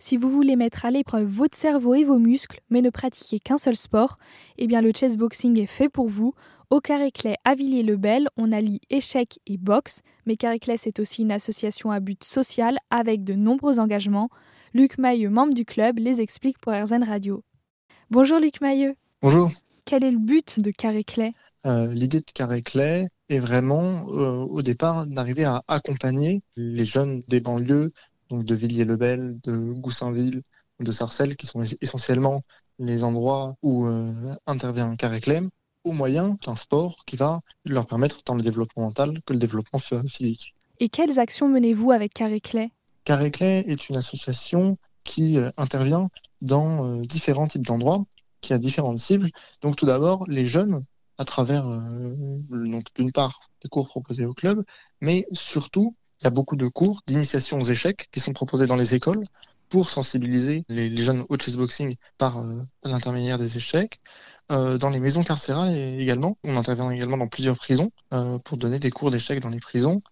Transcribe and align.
Si 0.00 0.16
vous 0.16 0.30
voulez 0.30 0.54
mettre 0.54 0.84
à 0.86 0.92
l'épreuve 0.92 1.26
votre 1.26 1.56
cerveau 1.58 1.94
et 1.94 2.04
vos 2.04 2.18
muscles, 2.18 2.60
mais 2.70 2.82
ne 2.82 2.90
pratiquer 2.90 3.40
qu'un 3.40 3.58
seul 3.58 3.74
sport, 3.74 4.16
eh 4.56 4.68
bien 4.68 4.80
le 4.80 4.92
chessboxing 4.94 5.58
est 5.58 5.66
fait 5.66 5.88
pour 5.88 6.06
vous. 6.06 6.34
Au 6.70 6.80
Carré-Clay 6.80 7.34
à 7.44 7.56
Villiers-le-Bel, 7.56 8.28
on 8.36 8.52
allie 8.52 8.80
échecs 8.90 9.40
et 9.48 9.56
boxe, 9.56 10.02
mais 10.24 10.36
Carré-Clay 10.36 10.76
c'est 10.76 11.00
aussi 11.00 11.22
une 11.22 11.32
association 11.32 11.90
à 11.90 11.98
but 11.98 12.22
social 12.22 12.76
avec 12.90 13.24
de 13.24 13.34
nombreux 13.34 13.80
engagements. 13.80 14.28
Luc 14.72 14.98
Mailleux, 14.98 15.30
membre 15.30 15.54
du 15.54 15.64
club, 15.64 15.98
les 15.98 16.20
explique 16.20 16.58
pour 16.58 16.72
RZN 16.72 17.02
Radio. 17.02 17.42
Bonjour 18.10 18.38
Luc 18.38 18.60
Mailleux. 18.60 18.94
Bonjour. 19.20 19.50
Quel 19.84 20.04
est 20.04 20.12
le 20.12 20.18
but 20.18 20.60
de 20.60 20.70
Carré-Clay? 20.70 21.32
Euh, 21.66 21.92
L'idée 21.92 22.20
de 22.20 22.30
Carré-Clay 22.32 23.08
est 23.30 23.38
vraiment 23.40 24.06
euh, 24.10 24.44
au 24.44 24.62
départ 24.62 25.08
d'arriver 25.08 25.44
à 25.44 25.64
accompagner 25.66 26.42
les 26.56 26.84
jeunes 26.84 27.22
des 27.26 27.40
banlieues, 27.40 27.92
donc 28.30 28.44
de 28.44 28.54
Villiers-le-Bel, 28.54 29.38
de 29.42 29.56
Goussainville, 29.56 30.42
de 30.80 30.92
Sarcelles, 30.92 31.36
qui 31.36 31.46
sont 31.46 31.62
essentiellement 31.80 32.42
les 32.78 33.02
endroits 33.04 33.56
où 33.62 33.86
euh, 33.86 34.34
intervient 34.46 34.94
Carré-Clay, 34.96 35.42
au 35.84 35.92
moyen 35.92 36.36
d'un 36.44 36.56
sport 36.56 37.04
qui 37.06 37.16
va 37.16 37.40
leur 37.64 37.86
permettre 37.86 38.22
tant 38.22 38.34
le 38.34 38.42
développement 38.42 38.84
mental 38.84 39.20
que 39.24 39.32
le 39.32 39.38
développement 39.38 39.78
physique. 39.78 40.54
Et 40.80 40.88
quelles 40.88 41.18
actions 41.18 41.48
menez-vous 41.48 41.90
avec 41.90 42.14
Carré-Clay 42.14 42.70
Carré-Clay 43.04 43.64
est 43.66 43.88
une 43.88 43.96
association 43.96 44.76
qui 45.02 45.38
intervient 45.56 46.10
dans 46.42 47.00
différents 47.00 47.46
types 47.46 47.66
d'endroits, 47.66 48.04
qui 48.40 48.52
a 48.52 48.58
différentes 48.58 48.98
cibles. 48.98 49.30
Donc 49.62 49.76
tout 49.76 49.86
d'abord, 49.86 50.24
les 50.28 50.44
jeunes 50.44 50.84
à 51.18 51.24
travers, 51.24 51.66
euh, 51.66 52.14
donc 52.50 52.84
d'une 52.94 53.12
part, 53.12 53.40
les 53.62 53.68
cours 53.68 53.88
proposés 53.88 54.24
au 54.24 54.34
club, 54.34 54.64
mais 55.00 55.26
surtout, 55.32 55.96
il 56.20 56.24
y 56.24 56.26
a 56.26 56.30
beaucoup 56.30 56.56
de 56.56 56.68
cours 56.68 57.02
d'initiation 57.06 57.58
aux 57.58 57.64
échecs 57.64 58.08
qui 58.12 58.20
sont 58.20 58.32
proposés 58.32 58.66
dans 58.66 58.76
les 58.76 58.94
écoles 58.94 59.22
pour 59.68 59.90
sensibiliser 59.90 60.64
les, 60.68 60.94
jeunes 61.02 61.24
au 61.28 61.38
chessboxing 61.38 61.96
par 62.16 62.38
euh, 62.38 62.62
l'intermédiaire 62.84 63.38
des 63.38 63.56
échecs. 63.56 64.00
Euh, 64.50 64.78
dans 64.78 64.90
les 64.90 65.00
maisons 65.00 65.22
carcérales 65.24 65.74
également, 65.74 66.38
on 66.42 66.56
intervient 66.56 66.90
également 66.90 67.18
dans 67.18 67.28
plusieurs 67.28 67.56
prisons 67.56 67.92
pour 68.44 68.56
donner 68.56 68.78
des 68.78 68.90
cours 68.90 69.10
d'échecs 69.10 69.40
dans 69.40 69.50
les 69.50 69.60
prisons. 69.60 70.02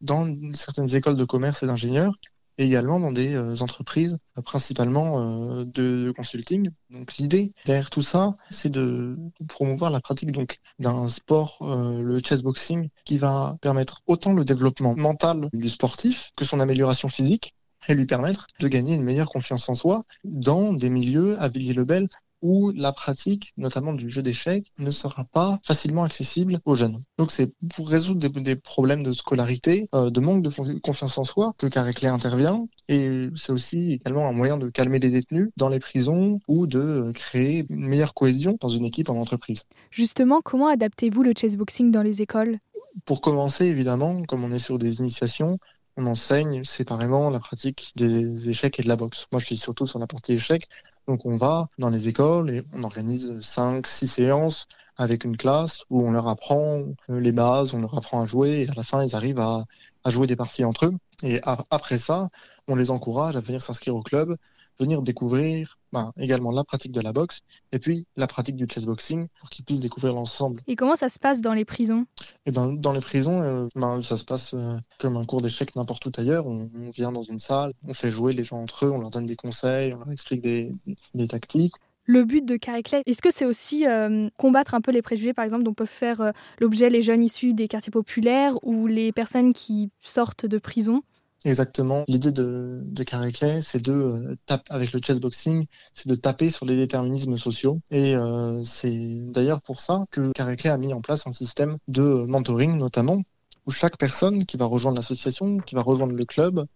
Dans 0.00 0.26
certaines 0.54 0.94
écoles 0.94 1.16
de 1.16 1.24
commerce 1.24 1.62
et 1.62 1.66
d'ingénieurs, 1.66 2.14
et 2.58 2.64
également 2.64 3.00
dans 3.00 3.12
des 3.12 3.34
euh, 3.34 3.56
entreprises 3.60 4.18
euh, 4.38 4.42
principalement 4.42 5.20
euh, 5.20 5.64
de, 5.64 6.12
consulting. 6.16 6.70
Donc 6.90 7.16
l'idée 7.16 7.52
derrière 7.64 7.90
tout 7.90 8.02
ça, 8.02 8.36
c'est 8.50 8.70
de, 8.70 9.16
promouvoir 9.48 9.90
la 9.90 10.00
pratique 10.00 10.32
donc 10.32 10.58
d'un 10.78 11.08
sport, 11.08 11.58
le 11.62 12.18
chessboxing, 12.18 12.88
qui 13.04 13.18
va 13.18 13.56
permettre 13.60 14.02
autant 14.06 14.32
le 14.32 14.44
développement 14.44 14.94
mental 14.96 15.48
du 15.52 15.68
sportif 15.68 16.30
que 16.36 16.44
son 16.44 16.60
amélioration 16.60 17.08
physique 17.08 17.54
et 17.88 17.94
lui 17.94 18.06
permettre 18.06 18.46
de 18.60 18.68
gagner 18.68 18.94
une 18.94 19.02
meilleure 19.02 19.28
confiance 19.28 19.68
en 19.68 19.74
soi 19.74 20.04
dans 20.24 20.72
des 20.72 20.90
milieux 20.90 21.40
à 21.40 21.48
Villiers-le-Bel 21.48 22.08
où 22.42 22.70
la 22.72 22.92
pratique, 22.92 23.52
notamment 23.56 23.92
du 23.92 24.10
jeu 24.10 24.22
d'échecs, 24.22 24.72
ne 24.78 24.90
sera 24.90 25.24
pas 25.24 25.60
facilement 25.64 26.04
accessible 26.04 26.60
aux 26.64 26.74
jeunes. 26.74 27.02
Donc 27.18 27.30
c'est 27.30 27.52
pour 27.74 27.88
résoudre 27.88 28.28
des, 28.28 28.56
problèmes 28.56 29.02
de 29.02 29.12
scolarité, 29.12 29.88
euh, 29.94 30.10
de 30.10 30.20
manque 30.20 30.42
de 30.42 30.78
confiance 30.80 31.16
en 31.18 31.24
soi 31.24 31.54
que 31.58 31.66
Carré 31.66 31.92
intervient. 32.06 32.66
Et 32.88 33.28
c'est 33.36 33.52
aussi 33.52 33.92
également 33.92 34.28
un 34.28 34.32
moyen 34.32 34.56
de 34.56 34.68
calmer 34.68 34.98
les 34.98 35.10
détenus 35.10 35.50
dans 35.56 35.68
les 35.68 35.78
prisons 35.78 36.40
ou 36.48 36.66
de 36.66 37.12
créer 37.14 37.64
une 37.68 37.86
meilleure 37.86 38.14
cohésion 38.14 38.56
dans 38.60 38.68
une 38.68 38.84
équipe 38.84 39.08
en 39.08 39.16
entreprise. 39.16 39.64
Justement, 39.90 40.40
comment 40.42 40.68
adaptez-vous 40.68 41.22
le 41.22 41.32
chessboxing 41.36 41.90
dans 41.90 42.02
les 42.02 42.22
écoles? 42.22 42.58
Pour 43.04 43.20
commencer, 43.20 43.66
évidemment, 43.66 44.22
comme 44.24 44.44
on 44.44 44.52
est 44.52 44.58
sur 44.58 44.78
des 44.78 45.00
initiations, 45.00 45.58
on 45.96 46.06
enseigne 46.06 46.64
séparément 46.64 47.30
la 47.30 47.38
pratique 47.38 47.92
des 47.96 48.48
échecs 48.48 48.78
et 48.80 48.82
de 48.82 48.88
la 48.88 48.96
boxe. 48.96 49.26
Moi, 49.30 49.40
je 49.40 49.46
suis 49.46 49.56
surtout 49.56 49.86
sur 49.86 49.98
la 49.98 50.06
partie 50.06 50.32
échecs. 50.32 50.68
Donc, 51.08 51.26
on 51.26 51.36
va 51.36 51.68
dans 51.78 51.90
les 51.90 52.08
écoles 52.08 52.50
et 52.50 52.62
on 52.72 52.84
organise 52.84 53.40
5, 53.40 53.86
6 53.86 54.08
séances 54.08 54.68
avec 54.96 55.24
une 55.24 55.36
classe 55.36 55.82
où 55.90 56.06
on 56.06 56.10
leur 56.12 56.28
apprend 56.28 56.82
euh, 57.10 57.20
les 57.20 57.32
bases, 57.32 57.74
on 57.74 57.80
leur 57.80 57.96
apprend 57.96 58.22
à 58.22 58.24
jouer 58.24 58.62
et 58.62 58.68
à 58.68 58.74
la 58.74 58.82
fin, 58.82 59.04
ils 59.04 59.16
arrivent 59.16 59.40
à, 59.40 59.64
jouer 60.06 60.26
des 60.26 60.36
parties 60.36 60.64
entre 60.64 60.86
eux. 60.86 60.94
Et 61.22 61.40
après 61.70 61.96
ça, 61.96 62.28
on 62.66 62.74
les 62.74 62.90
encourage 62.90 63.36
à 63.36 63.40
venir 63.40 63.62
s'inscrire 63.62 63.94
au 63.94 64.02
club 64.02 64.36
venir 64.78 65.02
découvrir 65.02 65.78
ben, 65.92 66.12
également 66.16 66.50
la 66.50 66.64
pratique 66.64 66.92
de 66.92 67.00
la 67.00 67.12
boxe 67.12 67.40
et 67.72 67.78
puis 67.78 68.06
la 68.16 68.26
pratique 68.26 68.56
du 68.56 68.66
chessboxing 68.68 69.28
pour 69.38 69.50
qu'ils 69.50 69.64
puissent 69.64 69.80
découvrir 69.80 70.14
l'ensemble. 70.14 70.62
Et 70.66 70.76
comment 70.76 70.96
ça 70.96 71.08
se 71.08 71.18
passe 71.18 71.40
dans 71.40 71.52
les 71.52 71.64
prisons? 71.64 72.06
Et 72.20 72.24
eh 72.46 72.50
ben, 72.50 72.72
Dans 72.72 72.92
les 72.92 73.00
prisons, 73.00 73.42
euh, 73.42 73.68
ben, 73.76 74.00
ça 74.02 74.16
se 74.16 74.24
passe 74.24 74.54
euh, 74.54 74.76
comme 74.98 75.16
un 75.16 75.24
cours 75.24 75.42
d'échecs 75.42 75.76
n'importe 75.76 76.06
où 76.06 76.12
ailleurs. 76.16 76.46
On, 76.46 76.70
vient 76.92 77.12
dans 77.12 77.22
une 77.22 77.38
salle, 77.38 77.72
on 77.86 77.94
fait 77.94 78.10
jouer 78.10 78.32
les 78.32 78.44
gens 78.44 78.58
entre 78.58 78.86
eux, 78.86 78.90
on 78.90 78.98
leur 78.98 79.10
donne 79.10 79.26
des 79.26 79.36
conseils, 79.36 79.94
on 79.94 79.98
leur 79.98 80.10
explique 80.10 80.40
des, 80.40 80.74
des 81.14 81.28
tactiques. 81.28 81.74
Le 82.04 82.24
but 82.24 82.44
de 82.44 82.56
Carré 82.56 82.82
est-ce 83.06 83.22
que 83.22 83.30
c'est 83.30 83.44
aussi 83.44 83.86
euh, 83.86 84.28
combattre 84.36 84.74
un 84.74 84.80
peu 84.80 84.90
les 84.90 85.02
préjugés, 85.02 85.32
par 85.32 85.44
exemple, 85.44 85.62
dont 85.62 85.72
peuvent 85.72 85.86
faire 85.86 86.32
l'objet 86.58 86.90
les 86.90 87.00
jeunes 87.00 87.22
issus 87.22 87.54
des 87.54 87.68
quartiers 87.68 87.92
populaires 87.92 88.54
ou 88.64 88.86
les 88.86 89.12
personnes 89.12 89.52
qui 89.52 89.90
sortent 90.00 90.46
de 90.46 90.58
prison? 90.58 91.02
Exactement. 91.44 92.04
L'idée 92.06 92.30
de, 92.30 92.82
de 92.84 93.02
Carré 93.02 93.32
c'est 93.62 93.82
de 93.82 93.92
euh, 93.92 94.36
taper 94.46 94.72
avec 94.72 94.92
le 94.92 95.00
chessboxing, 95.04 95.66
c'est 95.92 96.08
de 96.08 96.14
taper 96.14 96.50
sur 96.50 96.66
les 96.66 96.76
déterminismes 96.76 97.36
sociaux. 97.36 97.80
Et 97.90 98.14
euh, 98.14 98.62
c'est 98.64 99.18
d'ailleurs 99.32 99.60
pour 99.60 99.80
ça 99.80 100.04
que 100.10 100.30
Carré 100.32 100.56
a 100.64 100.78
mis 100.78 100.92
en 100.92 101.00
place 101.00 101.26
un 101.26 101.32
système 101.32 101.78
de 101.88 102.02
mentoring, 102.02 102.76
notamment, 102.76 103.22
où 103.66 103.72
chaque 103.72 103.98
personne 103.98 104.46
qui 104.46 104.56
va 104.56 104.66
rejoindre 104.66 104.96
l'association, 104.96 105.58
qui 105.58 105.74
va 105.74 105.82
rejoindre 105.82 106.14
le 106.14 106.24
club, 106.24 106.66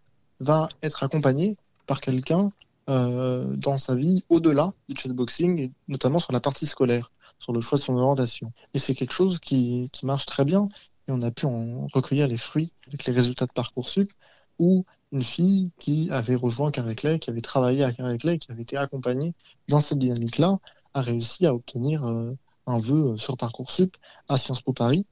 va 0.41 0.69
être 0.83 1.05
accompagnée 1.05 1.57
par 1.87 2.01
quelqu'un 2.01 2.51
euh, 2.89 3.55
dans 3.57 3.79
sa 3.79 3.95
vie 3.95 4.25
au-delà 4.29 4.73
du 4.89 4.97
chessboxing, 4.97 5.71
notamment 5.87 6.19
sur 6.19 6.33
la 6.33 6.41
partie 6.41 6.67
scolaire, 6.67 7.13
sur 7.39 7.53
le 7.53 7.61
choix 7.61 7.79
de 7.79 7.83
son 7.83 7.97
orientation. 7.97 8.53
Et 8.75 8.81
c'est 8.81 8.95
quelque 8.95 9.13
chose 9.13 9.39
qui, 9.39 9.91
qui 9.93 10.07
marche 10.07 10.27
très 10.27 10.45
bien. 10.45 10.69
Et 11.09 11.13
on 11.13 11.23
a 11.23 11.31
pu 11.31 11.47
en 11.47 11.87
recueillir 11.93 12.27
les 12.27 12.37
fruits 12.37 12.73
avec 12.89 13.05
les 13.05 13.13
résultats 13.13 13.47
de 13.47 13.53
Parcoursup 13.53 14.13
ou 14.59 14.85
une 15.13 15.23
fille 15.23 15.71
qui 15.79 16.11
avait 16.11 16.35
rejoint 16.35 16.71
Carré 16.71 16.95
qui 16.95 17.31
avait 17.31 17.41
travaillé 17.41 17.85
à 17.85 17.93
Carré 17.93 18.19
qui 18.19 18.51
avait 18.51 18.63
été 18.63 18.77
accompagnée 18.77 19.35
dans 19.69 19.81
cette 19.81 19.99
dynamique-là, 19.99 20.59
a 20.95 21.01
réussi 21.01 21.47
à 21.47 21.55
obtenir 21.55 22.05
euh, 22.05 22.33
un 22.67 22.79
vœu 22.79 23.13
euh, 23.13 23.17
sur 23.17 23.37
Parcoursup 23.37 23.97
à 24.29 24.39
Sciences 24.39 24.63
Po 24.63 24.73
Paris. 24.73 25.07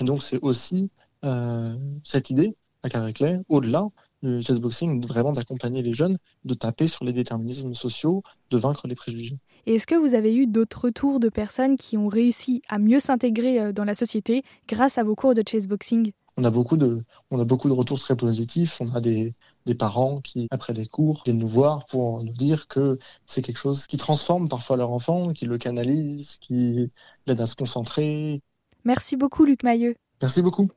Et 0.00 0.04
donc 0.04 0.22
c'est 0.22 0.38
aussi 0.40 0.90
euh, 1.24 1.76
cette 2.02 2.30
idée 2.30 2.56
à 2.82 2.88
Carré 2.88 3.12
au-delà 3.48 3.88
du 4.22 4.42
chessboxing, 4.42 5.06
vraiment 5.06 5.32
d'accompagner 5.32 5.82
les 5.82 5.92
jeunes, 5.92 6.16
de 6.44 6.54
taper 6.54 6.88
sur 6.88 7.04
les 7.04 7.12
déterminismes 7.12 7.74
sociaux, 7.74 8.22
de 8.50 8.56
vaincre 8.56 8.88
les 8.88 8.94
préjugés. 8.94 9.36
Et 9.66 9.74
est-ce 9.74 9.86
que 9.86 9.94
vous 9.94 10.14
avez 10.14 10.34
eu 10.34 10.46
d'autres 10.46 10.84
retours 10.84 11.20
de 11.20 11.28
personnes 11.28 11.76
qui 11.76 11.98
ont 11.98 12.08
réussi 12.08 12.62
à 12.68 12.78
mieux 12.78 13.00
s'intégrer 13.00 13.74
dans 13.74 13.84
la 13.84 13.94
société 13.94 14.42
grâce 14.66 14.96
à 14.96 15.04
vos 15.04 15.14
cours 15.14 15.34
de 15.34 15.42
chessboxing 15.46 16.12
on 16.36 16.44
a 16.44 16.50
beaucoup 16.50 16.76
de, 16.76 17.04
on 17.30 17.38
a 17.38 17.44
beaucoup 17.44 17.68
de 17.68 17.74
retours 17.74 18.00
très 18.00 18.16
positifs. 18.16 18.80
On 18.80 18.94
a 18.94 19.00
des, 19.00 19.34
des 19.66 19.74
parents 19.74 20.20
qui, 20.20 20.48
après 20.50 20.72
les 20.72 20.86
cours, 20.86 21.22
viennent 21.24 21.38
nous 21.38 21.48
voir 21.48 21.86
pour 21.86 22.22
nous 22.22 22.32
dire 22.32 22.66
que 22.68 22.98
c'est 23.26 23.42
quelque 23.42 23.58
chose 23.58 23.86
qui 23.86 23.96
transforme 23.96 24.48
parfois 24.48 24.76
leur 24.76 24.90
enfant, 24.90 25.32
qui 25.32 25.46
le 25.46 25.58
canalise, 25.58 26.38
qui 26.40 26.90
l'aide 27.26 27.40
à 27.40 27.46
se 27.46 27.54
concentrer. 27.54 28.40
Merci 28.84 29.16
beaucoup, 29.16 29.44
Luc 29.44 29.62
Mailleux. 29.62 29.94
Merci 30.20 30.42
beaucoup. 30.42 30.68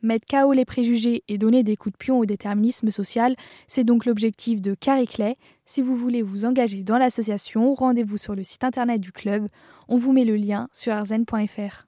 Mettre 0.00 0.26
KO 0.30 0.52
les 0.52 0.64
préjugés 0.64 1.24
et 1.26 1.38
donner 1.38 1.64
des 1.64 1.76
coups 1.76 1.94
de 1.94 1.98
pion 1.98 2.18
au 2.20 2.24
déterminisme 2.24 2.92
social, 2.92 3.34
c'est 3.66 3.82
donc 3.82 4.06
l'objectif 4.06 4.62
de 4.62 4.74
Carré 4.74 5.06
Clay. 5.06 5.34
Si 5.64 5.82
vous 5.82 5.96
voulez 5.96 6.22
vous 6.22 6.44
engager 6.44 6.84
dans 6.84 6.98
l'association, 6.98 7.74
rendez-vous 7.74 8.16
sur 8.16 8.36
le 8.36 8.44
site 8.44 8.62
internet 8.62 9.00
du 9.00 9.10
club. 9.10 9.48
On 9.88 9.96
vous 9.96 10.12
met 10.12 10.24
le 10.24 10.36
lien 10.36 10.68
sur 10.72 10.92
arzen.fr. 10.92 11.87